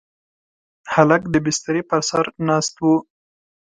[0.93, 2.85] هلک د بسترې پر سر ناست و.